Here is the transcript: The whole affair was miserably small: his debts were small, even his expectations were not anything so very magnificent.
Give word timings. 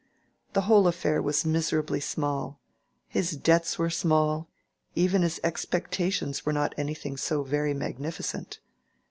The 0.53 0.61
whole 0.61 0.87
affair 0.87 1.21
was 1.21 1.45
miserably 1.45 1.99
small: 1.99 2.59
his 3.07 3.37
debts 3.37 3.77
were 3.77 3.91
small, 3.91 4.47
even 4.95 5.21
his 5.21 5.39
expectations 5.43 6.43
were 6.43 6.51
not 6.53 6.73
anything 6.75 7.17
so 7.17 7.43
very 7.43 7.75
magnificent. 7.75 8.61